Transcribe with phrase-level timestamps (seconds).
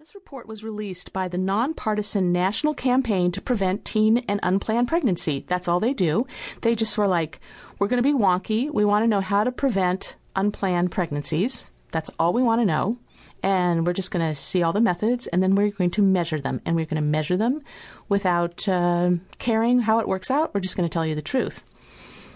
[0.00, 5.44] This report was released by the nonpartisan National Campaign to Prevent Teen and Unplanned Pregnancy.
[5.46, 6.26] That's all they do.
[6.62, 7.38] They just were like,
[7.78, 8.72] we're going to be wonky.
[8.72, 11.68] We want to know how to prevent unplanned pregnancies.
[11.90, 12.96] That's all we want to know.
[13.42, 16.40] And we're just going to see all the methods and then we're going to measure
[16.40, 16.62] them.
[16.64, 17.60] And we're going to measure them
[18.08, 20.54] without uh, caring how it works out.
[20.54, 21.62] We're just going to tell you the truth.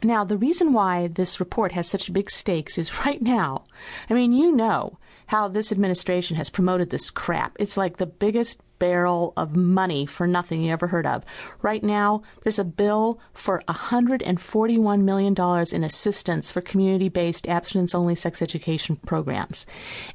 [0.03, 3.65] Now, the reason why this report has such big stakes is right now.
[4.11, 7.57] I mean, you know how this administration has promoted this crap.
[7.59, 11.25] It's like the biggest barrel of money for nothing you ever heard of.
[11.63, 15.35] Right now, there's a bill for $141 million
[15.73, 19.65] in assistance for community based abstinence only sex education programs.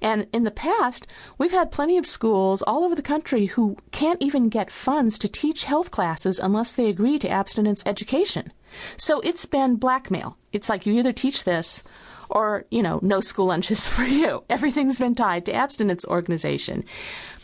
[0.02, 1.08] And in the past,
[1.38, 5.28] we've had plenty of schools all over the country who can't even get funds to
[5.28, 8.52] teach health classes unless they agree to abstinence education.
[8.98, 10.38] So it's been blackmail.
[10.52, 11.84] It's like you either teach this
[12.30, 14.44] or, you know, no school lunches for you.
[14.50, 16.84] Everything's been tied to abstinence organization.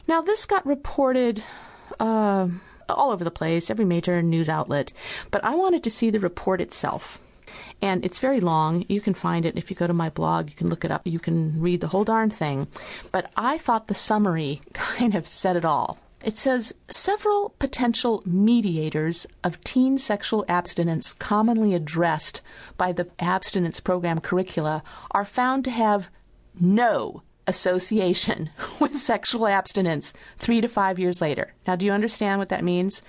[0.08, 1.44] Now, this got reported
[2.00, 2.48] uh,
[2.90, 4.94] all over the place, every major news outlet,
[5.32, 7.20] but I wanted to see the report itself.
[7.82, 8.86] And it's very long.
[8.88, 10.50] You can find it if you go to my blog.
[10.50, 11.02] You can look it up.
[11.06, 12.68] You can read the whole darn thing.
[13.12, 16.00] But I thought the summary kind of said it all.
[16.26, 22.42] It says several potential mediators of teen sexual abstinence commonly addressed
[22.78, 24.82] by the abstinence program curricula
[25.12, 26.10] are found to have
[26.60, 31.54] no association with sexual abstinence three to five years later.
[31.68, 33.04] Now, do you understand what that means?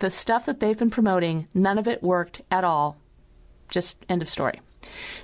[0.00, 2.98] The stuff that they've been promoting, none of it worked at all.
[3.70, 4.60] Just end of story.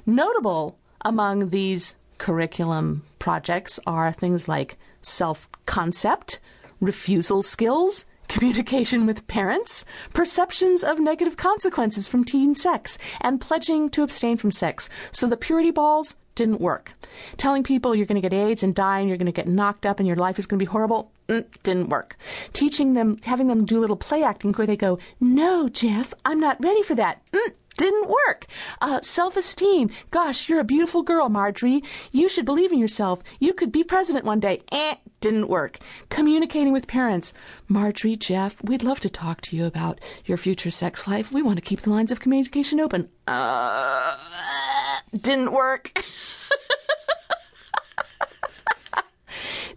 [0.07, 6.41] Notable among these curriculum projects are things like self concept,
[6.81, 14.03] refusal skills, communication with parents, perceptions of negative consequences from teen sex, and pledging to
[14.03, 14.89] abstain from sex.
[15.11, 16.93] So the purity balls didn't work.
[17.37, 19.85] Telling people you're going to get AIDS and die and you're going to get knocked
[19.85, 22.17] up and your life is going to be horrible mm, didn't work.
[22.53, 26.39] Teaching them, having them do a little play acting where they go, No, Jeff, I'm
[26.39, 27.23] not ready for that.
[27.33, 28.47] Mm, didn't work.
[28.81, 29.91] Uh, self esteem.
[30.11, 31.83] Gosh, you're a beautiful girl, Marjorie.
[32.13, 33.23] You should believe in yourself.
[33.41, 34.63] You could be president one day.
[34.71, 35.79] Eh, didn't work.
[36.09, 37.35] Communicating with parents.
[37.67, 41.33] Marjorie, Jeff, we'd love to talk to you about your future sex life.
[41.33, 43.09] We want to keep the lines of communication open.
[43.27, 44.17] Uh,
[45.19, 46.03] didn't work.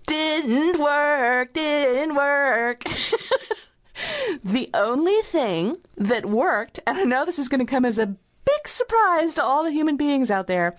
[0.05, 1.53] didn't work.
[1.53, 2.83] Didn't work.
[4.43, 8.07] the only thing that worked, and I know this is going to come as a
[8.07, 10.75] big surprise to all the human beings out there,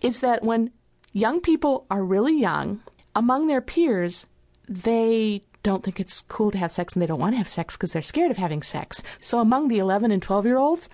[0.00, 0.70] is that when
[1.12, 2.80] young people are really young,
[3.18, 4.26] among their peers,
[4.68, 7.76] they don't think it's cool to have sex and they don't want to have sex
[7.76, 9.02] because they're scared of having sex.
[9.18, 10.88] So among the 11 and 12 year olds,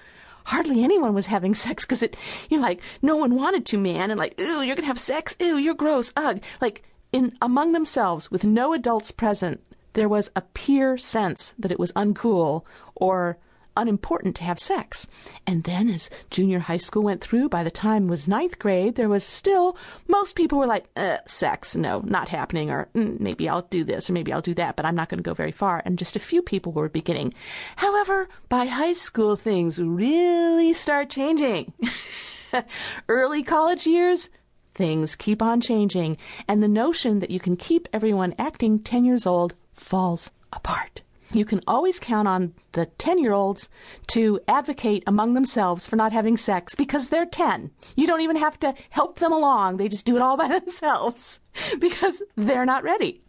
[0.46, 2.16] hardly anyone was having sex because it,
[2.48, 4.10] you're like, no one wanted to, man.
[4.10, 5.36] And like, ooh, you're going to have sex.
[5.42, 6.14] Ooh, you're gross.
[6.16, 6.40] Ugh.
[6.62, 6.82] Like,
[7.12, 9.60] in, among themselves, with no adults present,
[9.92, 12.64] there was a peer sense that it was uncool
[12.94, 13.36] or
[13.76, 15.06] unimportant to have sex.
[15.46, 18.94] And then as junior high school went through, by the time it was ninth grade,
[18.94, 19.76] there was still,
[20.08, 24.08] most people were like, uh, sex, no, not happening, or mm, maybe I'll do this,
[24.08, 25.82] or maybe I'll do that, but I'm not going to go very far.
[25.84, 27.34] And just a few people were beginning.
[27.76, 31.72] However, by high school, things really start changing.
[33.08, 34.28] Early college years,
[34.74, 39.26] things keep on changing, and the notion that you can keep everyone acting 10 years
[39.26, 41.02] old falls apart
[41.34, 43.68] you can always count on the 10 year olds
[44.08, 47.70] to advocate among themselves for not having sex because they're 10.
[47.96, 49.76] You don't even have to help them along.
[49.76, 51.40] They just do it all by themselves
[51.78, 53.22] because they're not ready.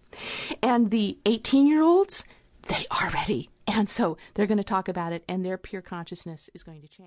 [0.61, 2.23] And the 18 year olds,
[2.67, 3.49] they are ready.
[3.67, 6.87] And so they're going to talk about it and their peer consciousness is going to
[6.87, 7.03] change.